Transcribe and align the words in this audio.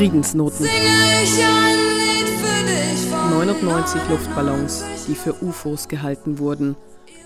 Friedensnoten. 0.00 0.66
99 3.28 4.00
Luftballons, 4.08 4.82
die 5.06 5.14
für 5.14 5.34
UFOs 5.44 5.88
gehalten 5.88 6.38
wurden, 6.38 6.74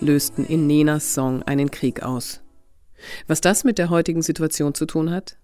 lösten 0.01 0.43
in 0.45 0.67
Nenas 0.67 1.13
Song 1.13 1.41
einen 1.43 1.71
Krieg 1.71 2.03
aus. 2.03 2.41
Was 3.27 3.39
das 3.39 3.63
mit 3.63 3.77
der 3.77 3.89
heutigen 3.89 4.21
Situation 4.21 4.73
zu 4.73 4.85
tun 4.85 5.09
hat? 5.09 5.37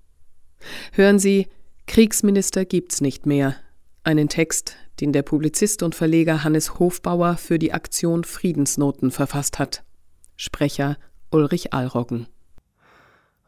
Hören 0.92 1.20
Sie, 1.20 1.48
Kriegsminister 1.88 2.66
gibt's 2.66 3.00
nicht 3.00 3.26
mehr. 3.26 3.56
Einen 4.04 4.28
Text, 4.28 4.76
den 5.00 5.14
der 5.14 5.22
Publizist 5.22 5.84
und 5.84 5.96
Verleger 5.96 6.44
Hannes 6.44 6.80
Hofbauer 6.80 7.38
für 7.38 7.60
die 7.60 7.72
Aktion 7.72 8.26
Friedensnoten 8.26 9.10
verfasst 9.10 9.58
hat. 9.58 9.86
Sprecher 10.36 10.98
Ulrich 11.30 11.74
Alroggen. 11.74 12.28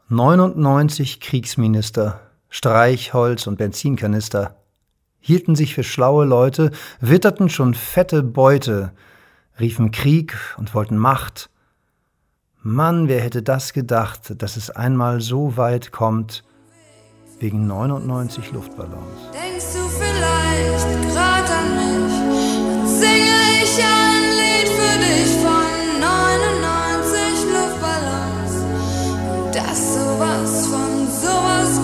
99 0.08 1.20
Kriegsminister, 1.20 2.33
Streichholz 2.54 3.48
und 3.48 3.58
Benzinkanister 3.58 4.54
hielten 5.18 5.56
sich 5.56 5.74
für 5.74 5.82
schlaue 5.82 6.24
Leute, 6.24 6.70
witterten 7.00 7.48
schon 7.48 7.74
fette 7.74 8.22
Beute, 8.22 8.92
riefen 9.58 9.90
Krieg 9.90 10.36
und 10.56 10.72
wollten 10.72 10.96
Macht. 10.96 11.50
Mann, 12.62 13.08
wer 13.08 13.20
hätte 13.20 13.42
das 13.42 13.72
gedacht, 13.72 14.40
dass 14.40 14.56
es 14.56 14.70
einmal 14.70 15.20
so 15.20 15.56
weit 15.56 15.90
kommt, 15.90 16.44
wegen 17.40 17.66
99 17.66 18.52
Luftballons. 18.52 19.32
Denkst 19.32 19.72
du 19.72 19.88
vielleicht 19.88 21.12
grad 21.12 21.50
an 21.50 21.74
mich? 21.74 22.14
Singe 22.88 23.64
ich 23.64 23.82
ein 23.82 24.22
Lied 24.38 24.68
für 24.68 24.98
dich 25.02 25.30
von 25.42 25.98
99 25.98 27.18
Luftballons. 27.52 28.52
Und 29.42 29.54
dass 29.56 29.94
sowas 29.94 30.66
von 30.68 31.08
sowas 31.20 31.83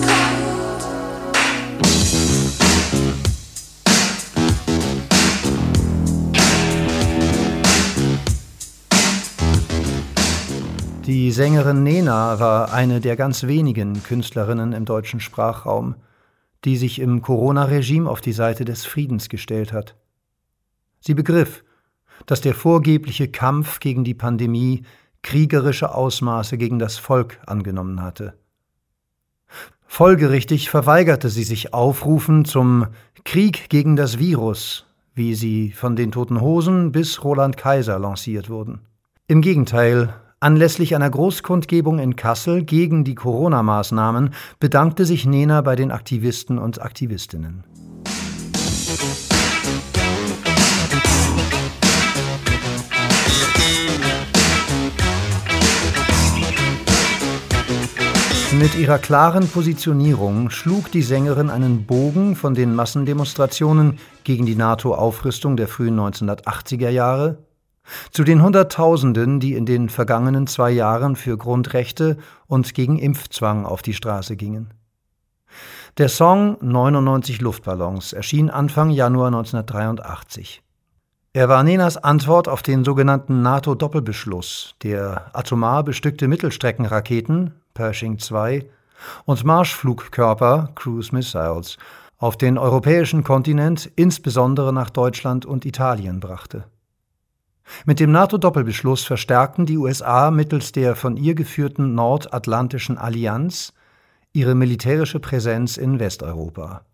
Die 11.11 11.29
Sängerin 11.33 11.83
Nena 11.83 12.39
war 12.39 12.71
eine 12.71 13.01
der 13.01 13.17
ganz 13.17 13.43
wenigen 13.43 14.01
Künstlerinnen 14.01 14.71
im 14.71 14.85
deutschen 14.85 15.19
Sprachraum, 15.19 15.95
die 16.63 16.77
sich 16.77 16.99
im 16.99 17.21
Corona-Regime 17.21 18.09
auf 18.09 18.21
die 18.21 18.31
Seite 18.31 18.63
des 18.63 18.85
Friedens 18.85 19.27
gestellt 19.27 19.73
hat. 19.73 19.97
Sie 21.01 21.13
begriff, 21.13 21.65
dass 22.27 22.39
der 22.39 22.55
vorgebliche 22.55 23.27
Kampf 23.27 23.81
gegen 23.81 24.05
die 24.05 24.13
Pandemie 24.13 24.83
kriegerische 25.21 25.93
Ausmaße 25.93 26.57
gegen 26.57 26.79
das 26.79 26.95
Volk 26.95 27.39
angenommen 27.45 28.01
hatte. 28.01 28.39
Folgerichtig 29.85 30.69
verweigerte 30.69 31.27
sie 31.27 31.43
sich 31.43 31.73
Aufrufen 31.73 32.45
zum 32.45 32.87
Krieg 33.25 33.69
gegen 33.69 33.97
das 33.97 34.17
Virus, 34.17 34.85
wie 35.13 35.35
sie 35.35 35.73
von 35.73 35.97
den 35.97 36.13
Toten 36.13 36.39
Hosen 36.39 36.93
bis 36.93 37.21
Roland 37.21 37.57
Kaiser 37.57 37.99
lanciert 37.99 38.49
wurden. 38.49 38.79
Im 39.27 39.41
Gegenteil, 39.41 40.13
Anlässlich 40.43 40.95
einer 40.95 41.07
Großkundgebung 41.07 41.99
in 41.99 42.15
Kassel 42.15 42.63
gegen 42.63 43.03
die 43.03 43.13
Corona-Maßnahmen 43.13 44.31
bedankte 44.59 45.05
sich 45.05 45.27
Nena 45.27 45.61
bei 45.61 45.75
den 45.75 45.91
Aktivisten 45.91 46.57
und 46.57 46.81
Aktivistinnen. 46.81 47.63
Mit 58.59 58.75
ihrer 58.79 58.97
klaren 58.97 59.47
Positionierung 59.47 60.49
schlug 60.49 60.91
die 60.91 61.03
Sängerin 61.03 61.51
einen 61.51 61.85
Bogen 61.85 62.35
von 62.35 62.55
den 62.55 62.73
Massendemonstrationen 62.73 63.99
gegen 64.23 64.47
die 64.47 64.55
NATO-Aufrüstung 64.55 65.55
der 65.55 65.67
frühen 65.67 65.99
1980er 65.99 66.89
Jahre 66.89 67.37
zu 68.11 68.23
den 68.23 68.41
Hunderttausenden, 68.41 69.39
die 69.39 69.53
in 69.53 69.65
den 69.65 69.89
vergangenen 69.89 70.47
zwei 70.47 70.71
Jahren 70.71 71.15
für 71.15 71.37
Grundrechte 71.37 72.17
und 72.47 72.73
gegen 72.73 72.97
Impfzwang 72.97 73.65
auf 73.65 73.81
die 73.81 73.93
Straße 73.93 74.35
gingen. 74.35 74.73
Der 75.97 76.09
Song 76.09 76.57
99 76.61 77.41
Luftballons 77.41 78.13
erschien 78.13 78.49
Anfang 78.49 78.91
Januar 78.91 79.27
1983. 79.27 80.63
Er 81.33 81.47
war 81.47 81.63
Nenas 81.63 81.97
Antwort 81.97 82.47
auf 82.47 82.61
den 82.61 82.83
sogenannten 82.83 83.41
NATO-Doppelbeschluss, 83.41 84.75
der 84.83 85.29
atomar 85.33 85.83
bestückte 85.83 86.27
Mittelstreckenraketen 86.27 87.53
Pershing 87.73 88.17
II 88.19 88.69
und 89.25 89.43
Marschflugkörper 89.43 90.69
Cruise 90.75 91.13
Missiles 91.13 91.77
auf 92.17 92.37
den 92.37 92.57
europäischen 92.57 93.23
Kontinent, 93.23 93.89
insbesondere 93.95 94.71
nach 94.71 94.89
Deutschland 94.89 95.45
und 95.45 95.65
Italien 95.65 96.19
brachte. 96.19 96.65
Mit 97.85 97.99
dem 97.99 98.11
NATO-Doppelbeschluss 98.11 99.03
verstärkten 99.03 99.65
die 99.65 99.77
USA 99.77 100.31
mittels 100.31 100.71
der 100.71 100.95
von 100.95 101.17
ihr 101.17 101.35
geführten 101.35 101.95
Nordatlantischen 101.95 102.97
Allianz 102.97 103.73
ihre 104.33 104.55
militärische 104.55 105.19
Präsenz 105.19 105.77
in 105.77 105.99
Westeuropa. 105.99 106.85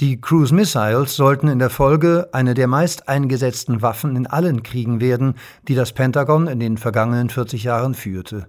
Die 0.00 0.20
Cruise 0.20 0.54
Missiles 0.54 1.16
sollten 1.16 1.48
in 1.48 1.58
der 1.58 1.70
Folge 1.70 2.28
eine 2.32 2.54
der 2.54 2.68
meist 2.68 3.08
eingesetzten 3.08 3.82
Waffen 3.82 4.14
in 4.14 4.26
allen 4.26 4.62
Kriegen 4.62 5.00
werden, 5.00 5.34
die 5.66 5.74
das 5.74 5.92
Pentagon 5.92 6.46
in 6.46 6.60
den 6.60 6.76
vergangenen 6.78 7.30
40 7.30 7.64
Jahren 7.64 7.94
führte. 7.94 8.46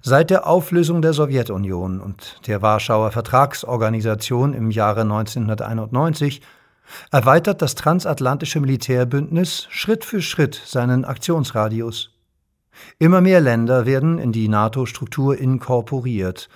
Seit 0.00 0.30
der 0.30 0.46
Auflösung 0.46 1.02
der 1.02 1.12
Sowjetunion 1.12 2.00
und 2.00 2.40
der 2.46 2.62
Warschauer 2.62 3.10
Vertragsorganisation 3.10 4.54
im 4.54 4.70
Jahre 4.70 5.02
1991 5.02 6.40
erweitert 7.10 7.62
das 7.62 7.74
transatlantische 7.74 8.60
Militärbündnis 8.60 9.66
Schritt 9.70 10.04
für 10.04 10.22
Schritt 10.22 10.60
seinen 10.64 11.04
Aktionsradius. 11.04 12.12
Immer 12.98 13.20
mehr 13.20 13.40
Länder 13.40 13.86
werden 13.86 14.18
in 14.18 14.32
die 14.32 14.48
NATO-Struktur 14.48 15.38
inkorporiert. 15.38 16.48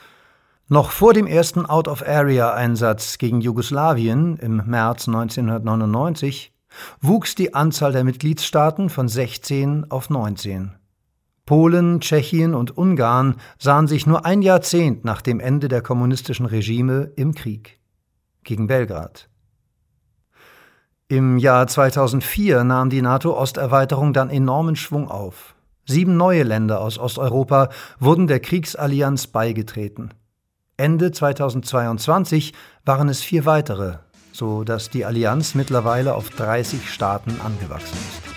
Noch 0.69 0.91
vor 0.91 1.15
dem 1.15 1.27
ersten 1.27 1.67
Out-of-Area-Einsatz 1.67 3.19
gegen 3.19 3.41
Jugoslawien 3.41 4.37
im 4.37 4.63
März 4.67 5.09
1999 5.09 6.53
wuchs 7.01 7.35
die 7.35 7.55
Anzahl 7.55 7.93
der 7.93 8.05
Mitgliedstaaten 8.05 8.91
von 8.91 9.09
16 9.09 9.91
auf 9.91 10.11
19. 10.11 10.77
Polen, 11.47 12.01
Tschechien 12.01 12.55
und 12.55 12.77
Ungarn 12.79 13.35
sahen 13.59 13.89
sich 13.89 14.07
nur 14.07 14.25
ein 14.25 14.43
Jahrzehnt 14.43 15.05
nach 15.05 15.21
dem 15.21 15.41
Ende 15.41 15.67
der 15.67 15.83
kommunistischen 15.83 16.47
Regime 16.47 17.11
im 17.17 17.35
Krieg 17.35 17.81
gegen 18.45 18.69
Belgrad. 18.69 19.30
Im 21.11 21.39
Jahr 21.39 21.67
2004 21.67 22.63
nahm 22.63 22.89
die 22.89 23.03
NATO-Osterweiterung 23.03 24.13
dann 24.13 24.31
enormen 24.31 24.77
Schwung 24.77 25.11
auf. 25.11 25.57
Sieben 25.85 26.17
neue 26.17 26.45
Länder 26.45 26.81
aus 26.81 27.01
Osteuropa 27.01 27.71
wurden 27.99 28.29
der 28.29 28.39
Kriegsallianz 28.39 29.27
beigetreten. 29.27 30.15
Ende 30.77 31.11
2022 31.11 32.55
waren 32.85 33.09
es 33.09 33.23
vier 33.23 33.45
weitere, 33.45 33.95
so 34.31 34.63
dass 34.63 34.89
die 34.89 35.05
Allianz 35.05 35.57
mittlerweile 35.57 36.15
auf 36.15 36.31
30 36.31 36.89
Staaten 36.89 37.41
angewachsen 37.45 37.99
ist. 37.99 38.30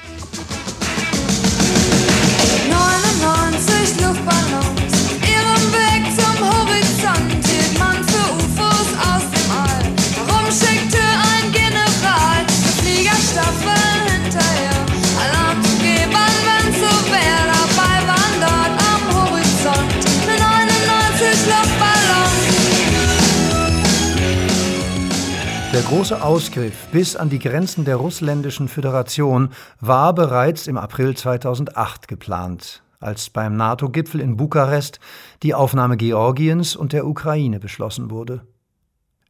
Der 25.73 25.81
große 25.81 26.21
Ausgriff 26.21 26.85
bis 26.91 27.15
an 27.15 27.29
die 27.29 27.39
Grenzen 27.39 27.83
der 27.83 27.95
russländischen 27.95 28.67
Föderation 28.67 29.49
war 29.79 30.13
bereits 30.13 30.67
im 30.67 30.77
April 30.77 31.17
2008 31.17 32.07
geplant, 32.07 32.83
als 32.99 33.31
beim 33.31 33.57
NATO-Gipfel 33.57 34.21
in 34.21 34.37
Bukarest 34.37 34.99
die 35.41 35.55
Aufnahme 35.55 35.97
Georgiens 35.97 36.75
und 36.75 36.93
der 36.93 37.07
Ukraine 37.07 37.59
beschlossen 37.59 38.11
wurde. 38.11 38.41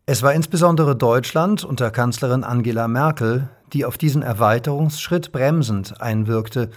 Es 0.05 0.21
war 0.21 0.33
insbesondere 0.33 0.97
Deutschland 0.97 1.63
unter 1.63 1.91
Kanzlerin 1.91 2.43
Angela 2.43 2.89
Merkel, 2.89 3.47
die 3.71 3.85
auf 3.85 3.97
diesen 3.97 4.21
Erweiterungsschritt 4.21 5.31
bremsend 5.31 6.01
einwirkte. 6.01 6.71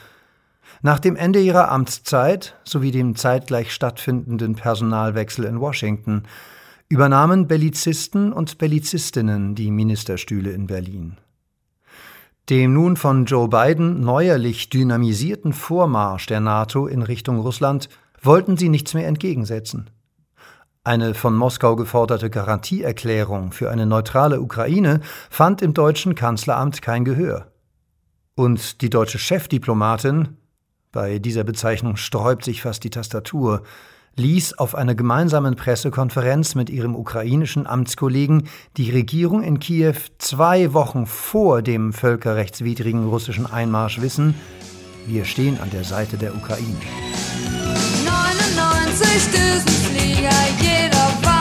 Nach 0.81 1.01
dem 1.01 1.17
Ende 1.17 1.41
ihrer 1.41 1.73
Amtszeit 1.73 2.55
sowie 2.63 2.93
dem 2.93 3.17
zeitgleich 3.17 3.75
stattfindenden 3.75 4.55
Personalwechsel 4.55 5.45
in 5.45 5.59
Washington 5.59 6.23
übernahmen 6.89 7.49
Bellizisten 7.49 8.33
und 8.33 8.59
Bellizistinnen 8.59 9.55
die 9.55 9.71
Ministerstühle 9.71 10.51
in 10.53 10.67
Berlin. 10.67 11.17
Dem 12.49 12.75
nun 12.75 12.97
von 12.97 13.25
Joe 13.25 13.49
Biden 13.49 14.03
neuerlich 14.03 14.71
dynamisierten 14.71 15.53
Vormarsch 15.53 16.27
der 16.27 16.41
NATO 16.41 16.87
in 16.87 17.03
Richtung 17.03 17.41
Russland 17.41 17.89
wollten 18.23 18.57
sie 18.57 18.69
nichts 18.69 18.95
mehr 18.95 19.09
entgegensetzen. 19.09 19.91
Eine 20.85 21.15
von 21.15 21.35
Moskau 21.35 21.75
geforderte 21.75 22.31
Garantieerklärung 22.31 23.51
für 23.51 23.73
eine 23.73 23.87
neutrale 23.87 24.41
Ukraine 24.41 25.01
fand 25.29 25.61
im 25.61 25.75
deutschen 25.75 26.15
Kanzleramt 26.15 26.81
kein 26.83 27.05
Gehör. 27.05 27.51
Und 28.37 28.81
die 28.83 28.91
deutsche 28.91 29.19
Chefdiplomatin, 29.19 30.37
bei 30.93 31.19
dieser 31.19 31.43
Bezeichnung 31.43 31.97
sträubt 31.97 32.45
sich 32.45 32.63
fast 32.63 32.85
die 32.85 32.91
Tastatur, 32.91 33.65
ließ 34.17 34.59
auf 34.59 34.75
einer 34.75 34.95
gemeinsamen 34.95 35.57
Pressekonferenz 35.57 36.55
mit 36.55 36.71
ihrem 36.71 36.97
ukrainischen 36.97 37.67
Amtskollegen 37.67 38.49
die 38.77 38.91
Regierung 38.91 39.43
in 39.43 39.59
Kiew 39.59 39.95
zwei 40.19 40.73
Wochen 40.73 41.07
vor 41.07 41.63
dem 41.63 41.93
völkerrechtswidrigen 41.93 43.07
russischen 43.07 43.47
Einmarsch 43.47 44.01
wissen, 44.01 44.35
wir 45.07 45.25
stehen 45.25 45.61
an 45.61 45.71
der 45.71 45.85
Seite 45.85 46.17
der 46.17 46.35
Ukraine. 46.35 46.75
99 48.05 49.31
Düsenflieger, 49.31 50.31
jeder 50.61 51.13
war 51.23 51.36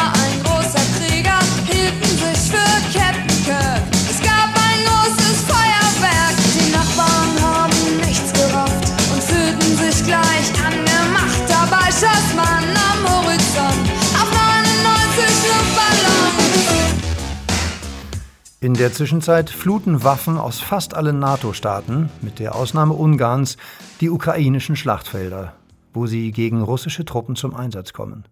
In 18.62 18.74
der 18.74 18.94
Zwischenzeit 18.94 19.50
fluten 19.50 20.04
Waffen 20.04 20.38
aus 20.38 20.60
fast 20.60 20.94
allen 20.94 21.20
NATO-Staaten, 21.20 22.10
mit 22.22 22.40
der 22.40 22.56
Ausnahme 22.56 22.94
Ungarns, 22.94 23.58
die 24.02 24.10
ukrainischen 24.10 24.76
Schlachtfelder 24.76 25.54
wo 25.96 26.06
sie 26.06 26.32
gegen 26.32 26.62
russische 26.62 27.06
Truppen 27.06 27.36
zum 27.36 27.56
Einsatz 27.56 27.94
kommen. 27.94 28.26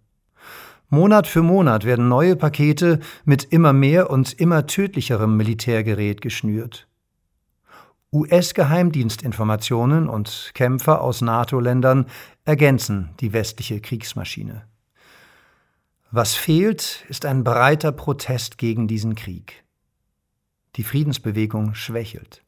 Monat 0.89 1.25
für 1.27 1.41
Monat 1.41 1.85
werden 1.85 2.07
neue 2.07 2.35
Pakete 2.35 2.99
mit 3.25 3.45
immer 3.45 3.73
mehr 3.73 4.11
und 4.11 4.33
immer 4.33 4.67
tödlicherem 4.67 5.37
Militärgerät 5.37 6.21
geschnürt. 6.21 6.87
US-Geheimdienstinformationen 8.11 10.07
und 10.07 10.51
Kämpfer 10.53 11.01
aus 11.01 11.21
NATO-Ländern 11.21 12.05
ergänzen 12.45 13.09
die 13.21 13.33
westliche 13.33 13.81
Kriegsmaschine. 13.81 14.67
Was 16.11 16.35
fehlt, 16.35 17.05
ist 17.09 17.25
ein 17.25 17.43
breiter 17.43 17.91
Protest 17.91 18.59
gegen 18.59 18.87
diesen 18.87 19.15
Krieg. 19.15 19.62
Die 20.75 20.83
Friedensbewegung 20.83 21.75
schwächelt. 21.75 22.41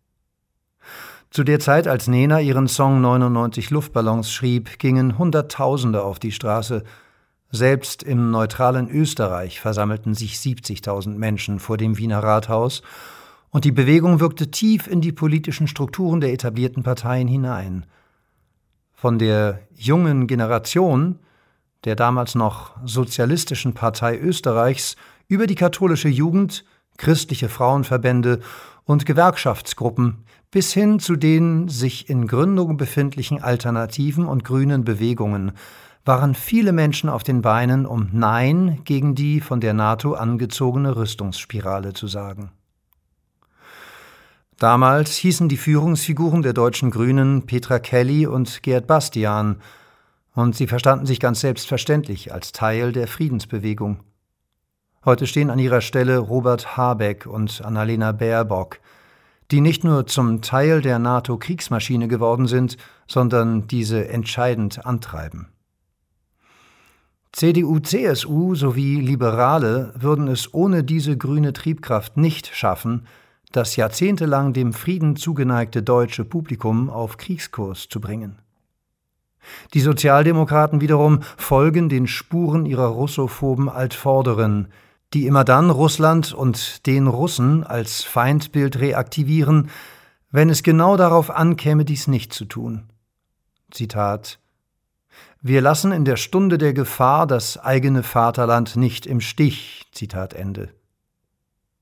Zu 1.30 1.44
der 1.44 1.60
Zeit, 1.60 1.88
als 1.88 2.08
Nena 2.08 2.40
ihren 2.40 2.68
Song 2.68 3.02
99 3.02 3.70
Luftballons 3.70 4.32
schrieb, 4.32 4.80
gingen 4.80 5.18
Hunderttausende 5.18 6.04
auf 6.04 6.18
die 6.18 6.32
Straße. 6.32 6.84
Selbst 7.52 8.04
im 8.04 8.32
neutralen 8.32 8.90
Österreich 8.90 9.60
versammelten 9.60 10.14
sich 10.14 10.36
70.000 10.36 11.18
Menschen 11.18 11.60
vor 11.60 11.78
dem 11.78 11.98
Wiener 11.98 12.20
Rathaus, 12.20 12.82
und 13.50 13.64
die 13.64 13.72
Bewegung 13.72 14.20
wirkte 14.20 14.52
tief 14.52 14.86
in 14.86 15.00
die 15.00 15.14
politischen 15.14 15.68
Strukturen 15.68 16.20
der 16.20 16.34
etablierten 16.34 16.84
Parteien 16.84 17.28
hinein. 17.28 17.86
Von 18.94 19.18
der 19.18 19.62
jungen 19.74 20.28
Generation, 20.28 21.20
der 21.86 21.96
damals 21.96 22.36
noch 22.36 22.76
Sozialistischen 22.84 23.74
Partei 23.74 24.18
Österreichs, 24.18 24.98
über 25.28 25.48
die 25.48 25.56
katholische 25.56 26.10
Jugend, 26.10 26.66
christliche 26.98 27.50
Frauenverbände 27.50 28.40
und 28.86 29.06
Gewerkschaftsgruppen 29.06 30.26
bis 30.52 30.72
hin 30.72 31.00
zu 31.00 31.18
den 31.18 31.68
sich 31.68 32.10
in 32.10 32.28
Gründung 32.28 32.78
befindlichen 32.78 33.44
alternativen 33.44 34.26
und 34.26 34.46
grünen 34.46 34.86
Bewegungen 34.86 35.52
waren 36.06 36.36
viele 36.36 36.72
Menschen 36.72 37.10
auf 37.10 37.24
den 37.24 37.42
Beinen, 37.42 37.86
um 37.86 38.10
Nein 38.14 38.80
gegen 38.86 39.16
die 39.16 39.42
von 39.42 39.60
der 39.60 39.74
NATO 39.74 40.14
angezogene 40.14 40.96
Rüstungsspirale 40.96 41.94
zu 41.94 42.08
sagen. 42.08 42.52
Damals 44.58 45.18
hießen 45.18 45.50
die 45.50 45.58
Führungsfiguren 45.58 46.42
der 46.42 46.54
deutschen 46.54 46.90
Grünen 46.90 47.46
Petra 47.46 47.80
Kelly 47.80 48.26
und 48.26 48.64
Gerd 48.64 48.88
Bastian, 48.88 49.58
und 50.34 50.56
sie 50.56 50.68
verstanden 50.68 51.06
sich 51.06 51.20
ganz 51.20 51.40
selbstverständlich 51.42 52.34
als 52.34 52.52
Teil 52.52 52.92
der 52.92 53.08
Friedensbewegung. 53.08 54.00
Heute 55.06 55.28
stehen 55.28 55.52
an 55.52 55.60
ihrer 55.60 55.82
Stelle 55.82 56.18
Robert 56.18 56.78
Habeck 56.78 57.28
und 57.28 57.64
Annalena 57.64 58.12
Baerbock, 58.12 58.80
die 59.52 59.62
nicht 59.62 59.84
nur 59.84 60.08
zum 60.08 60.42
Teil 60.42 60.82
der 60.82 60.98
NATO-Kriegsmaschine 60.98 62.08
geworden 62.08 62.48
sind, 62.48 62.78
sondern 63.08 63.68
diese 63.68 64.08
entscheidend 64.10 64.84
antreiben. 64.88 65.50
CDU, 67.32 67.80
CSU 67.80 68.56
sowie 68.56 69.00
Liberale 69.00 69.94
würden 69.96 70.28
es 70.28 70.52
ohne 70.56 70.84
diese 70.84 71.18
grüne 71.18 71.54
Triebkraft 71.54 72.18
nicht 72.18 72.48
schaffen, 72.56 73.06
das 73.52 73.76
jahrzehntelang 73.76 74.54
dem 74.54 74.74
Frieden 74.74 75.18
zugeneigte 75.18 75.84
deutsche 75.84 76.26
Publikum 76.26 76.90
auf 76.90 77.18
Kriegskurs 77.18 77.90
zu 77.90 78.02
bringen. 78.02 78.40
Die 79.76 79.82
Sozialdemokraten 79.82 80.82
wiederum 80.82 81.20
folgen 81.38 81.90
den 81.90 82.08
Spuren 82.08 82.66
ihrer 82.66 82.88
russophoben 82.88 83.70
Altvorderen, 83.70 84.70
die 85.16 85.26
immer 85.26 85.46
dann 85.46 85.70
Russland 85.70 86.34
und 86.34 86.86
den 86.86 87.08
Russen 87.08 87.64
als 87.64 88.04
Feindbild 88.04 88.80
reaktivieren, 88.80 89.70
wenn 90.30 90.50
es 90.50 90.62
genau 90.62 90.98
darauf 90.98 91.32
ankäme, 91.32 91.86
dies 91.86 92.08
nicht 92.08 92.34
zu 92.34 92.44
tun. 92.44 92.90
Zitat 93.72 94.40
Wir 95.42 95.62
lassen 95.62 95.94
in 95.94 96.04
der 96.04 96.18
Stunde 96.18 96.58
der 96.58 96.74
Gefahr 96.74 97.28
das 97.28 97.58
eigene 97.58 98.04
Vaterland 98.04 98.76
nicht 98.76 99.06
im 99.06 99.22
Stich. 99.22 99.86
Zitat 99.94 100.34
Ende. 100.34 100.70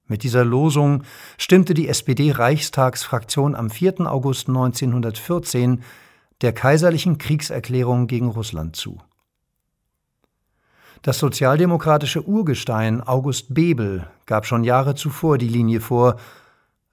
Mit 0.05 0.21
dieser 0.21 0.45
Losung 0.45 1.03
stimmte 1.39 1.73
die 1.73 1.87
SPD-Reichstagsfraktion 1.87 3.55
am 3.55 3.71
4. 3.71 4.01
August 4.01 4.47
1914 4.47 5.81
der 6.41 6.53
kaiserlichen 6.53 7.17
Kriegserklärung 7.17 8.05
gegen 8.05 8.27
Russland 8.27 8.75
zu. 8.75 8.99
Das 11.03 11.19
sozialdemokratische 11.19 12.25
Urgestein 12.25 13.05
August 13.05 13.53
Bebel 13.53 14.07
gab 14.25 14.45
schon 14.45 14.63
Jahre 14.63 14.95
zuvor 14.95 15.37
die 15.37 15.49
Linie 15.49 15.81
vor. 15.81 16.15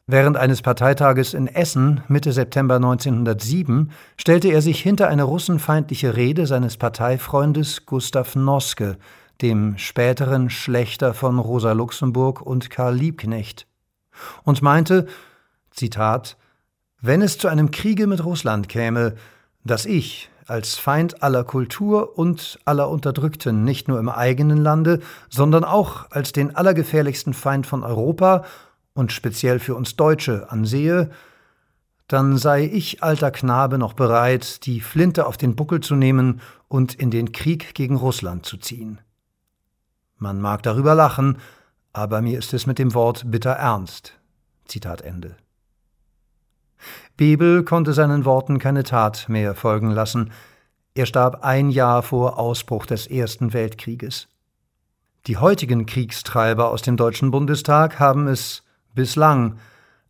Während 0.09 0.37
eines 0.37 0.63
Parteitages 0.63 1.33
in 1.33 1.47
Essen 1.47 2.03
Mitte 2.09 2.33
September 2.33 2.75
1907 2.75 3.93
stellte 4.17 4.49
er 4.49 4.63
sich 4.63 4.83
hinter 4.83 5.07
eine 5.07 5.23
russenfeindliche 5.23 6.17
Rede 6.17 6.49
seines 6.49 6.77
Parteifreundes 6.77 7.87
Gustav 7.87 8.35
Noske, 8.35 8.99
dem 9.43 9.79
späteren 9.79 10.51
Schlechter 10.51 11.15
von 11.15 11.39
Rosa 11.39 11.71
Luxemburg 11.71 12.43
und 12.43 12.69
Karl 12.69 12.97
Liebknecht, 12.97 13.69
und 14.43 14.61
meinte, 14.61 15.07
Zitat, 15.71 16.37
wenn 17.01 17.23
es 17.23 17.39
zu 17.39 17.47
einem 17.47 17.71
Kriege 17.71 18.09
mit 18.09 18.25
Russland 18.25 18.69
käme, 18.69 19.15
dass 19.63 19.87
ich, 19.87 20.31
als 20.51 20.77
Feind 20.77 21.23
aller 21.23 21.45
Kultur 21.45 22.19
und 22.19 22.59
aller 22.65 22.91
Unterdrückten, 22.91 23.65
nicht 23.65 23.89
nur 23.89 23.99
im 23.99 24.09
eigenen 24.09 24.59
Lande, 24.59 25.01
sondern 25.29 25.65
auch 25.65 26.11
als 26.11 26.33
den 26.33 26.57
allergefährlichsten 26.57 27.35
Feind 27.35 27.67
von 27.67 27.85
Europa 27.85 28.45
und 28.93 29.13
speziell 29.13 29.61
für 29.61 29.77
uns 29.77 29.97
Deutsche 29.97 30.51
ansehe, 30.51 31.11
dann 32.09 32.37
sei 32.37 32.65
ich, 32.65 33.05
alter 33.05 33.31
Knabe, 33.31 33.79
noch 33.79 33.93
bereit, 33.93 34.67
die 34.67 34.81
Flinte 34.81 35.27
auf 35.27 35.37
den 35.37 35.55
Buckel 35.55 35.81
zu 35.81 35.95
nehmen 35.95 36.41
und 36.67 36.95
in 36.95 37.13
den 37.13 37.31
Krieg 37.31 37.75
gegen 37.75 37.95
Russland 37.95 38.45
zu 38.45 38.57
ziehen. 38.57 39.01
Man 40.17 40.41
mag 40.41 40.65
darüber 40.65 40.97
lachen, 40.97 41.39
aber 41.93 42.21
mir 42.21 42.39
ist 42.39 42.53
es 42.53 42.67
mit 42.67 42.81
dem 42.81 42.95
Wort 42.95 43.31
bitter 43.31 43.53
ernst. 43.53 44.15
Zitat 44.67 45.03
Ende. 45.03 45.37
Bebel 47.17 47.65
konnte 47.65 47.93
seinen 47.93 48.25
Worten 48.25 48.59
keine 48.59 48.83
Tat 48.83 49.29
mehr 49.29 49.55
folgen 49.55 49.91
lassen. 49.91 50.31
Er 50.95 51.07
starb 51.07 51.45
ein 51.45 51.71
Jahr 51.71 52.03
vor 52.03 52.39
Ausbruch 52.39 52.87
des 52.87 53.07
Ersten 53.07 53.53
Weltkrieges. 53.53 54.29
Die 55.27 55.37
heutigen 55.37 55.87
Kriegstreiber 55.87 56.71
aus 56.71 56.83
dem 56.83 56.97
Deutschen 56.97 57.31
Bundestag 57.31 58.01
haben 58.01 58.27
es 58.27 58.63
bislang 58.95 59.59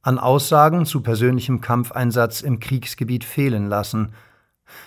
an 0.03 0.19
Aussagen 0.19 0.87
zu 0.87 1.03
persönlichem 1.03 1.61
Kampfeinsatz 1.61 2.41
im 2.43 2.61
Kriegsgebiet 2.61 3.25
fehlen 3.25 3.69
lassen. 3.69 4.15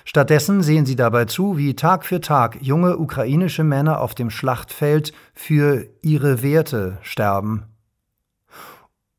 Stattdessen 0.06 0.63
sehen 0.63 0.86
sie 0.86 0.96
dabei 0.96 1.25
zu, 1.25 1.58
wie 1.58 1.75
Tag 1.75 2.06
für 2.06 2.22
Tag 2.22 2.58
junge 2.62 2.98
ukrainische 2.98 3.66
Männer 3.66 4.00
auf 4.00 4.16
dem 4.16 4.30
Schlachtfeld 4.30 5.12
für 5.34 5.88
ihre 6.02 6.42
Werte 6.42 7.00
sterben 7.02 7.73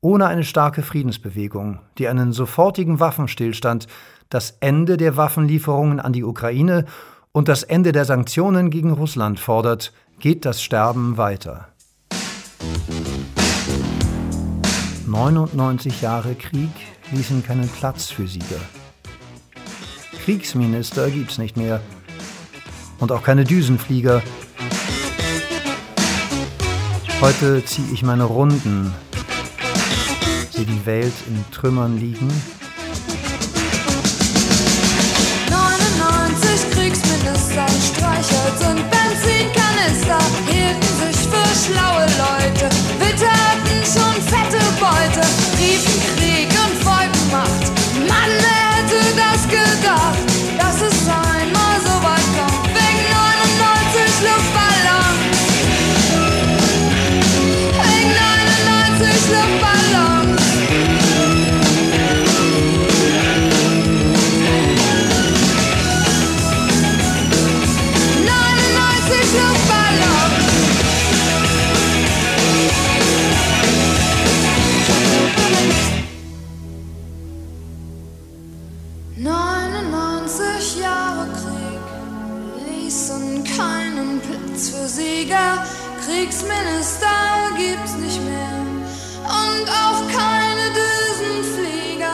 ohne 0.05 0.27
eine 0.27 0.45
starke 0.45 0.83
Friedensbewegung, 0.83 1.79
die 1.97 2.09
einen 2.09 2.35
sofortigen 2.35 3.01
Waffenstillstand, 3.01 3.87
das 4.29 4.59
Ende 4.61 4.99
der 4.99 5.17
Waffenlieferungen 5.17 5.99
an 5.99 6.13
die 6.13 6.25
Ukraine 6.25 6.85
und 7.33 7.49
das 7.49 7.63
Ende 7.63 7.93
der 7.93 8.05
Sanktionen 8.05 8.69
gegen 8.69 8.93
Russland 8.93 9.41
fordert, 9.41 9.95
geht 10.21 10.45
das 10.45 10.63
Sterben 10.63 11.17
weiter. 11.17 11.69
99 15.07 16.03
Jahre 16.03 16.35
Krieg 16.35 16.71
ließen 17.11 17.43
keinen 17.43 17.69
Platz 17.69 18.11
für 18.11 18.27
Sieger. 18.27 18.61
Kriegsminister 20.23 21.09
gibt's 21.09 21.39
nicht 21.39 21.57
mehr 21.57 21.81
und 23.01 23.11
auch 23.11 23.23
keine 23.23 23.45
Düsenflieger. 23.45 24.23
Heute 27.23 27.65
ziehe 27.65 27.91
ich 27.91 28.03
meine 28.03 28.25
Runden, 28.25 28.93
sehe 30.55 30.67
die 30.67 30.87
Welt 30.87 31.13
in 31.27 31.45
Trümmern 31.51 31.99
liegen. 31.99 32.29
99 35.51 36.71
Kriegsminister, 36.71 37.67
Streichholz 37.91 38.61
und 38.71 38.81
Benzinkanister 38.91 40.21
hielten 40.47 40.93
sich 41.03 41.19
für 41.27 41.51
schlaue 41.65 42.07
Leute, 42.07 42.71
witterten 43.01 43.83
schon 43.83 44.17
fette 44.23 44.64
Platz 84.55 84.73
Sieger. 84.95 85.65
Kriegsminister 86.07 87.09
gibt's 87.57 87.97
nicht 87.97 88.21
mehr 88.23 88.63
und 89.25 89.69
auch 89.69 90.03
keine 90.13 90.71
Düsenflieger. 90.79 92.07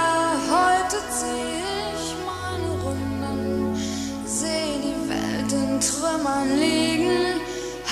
Heute 0.49 0.97
zieh 1.11 1.61
ich 1.95 2.15
meine 2.25 2.71
Runden, 2.83 3.77
seh 4.25 4.79
die 4.83 5.09
Welt 5.09 5.53
in 5.53 5.81
Trümmern 5.81 6.57
liegen, 6.59 7.41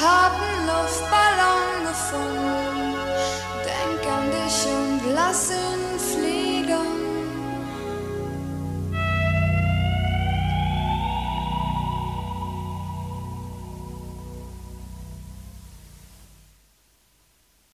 hab 0.00 0.32
'n 0.32 0.66
Luftballon 0.66 1.84
gefunden. 1.84 2.57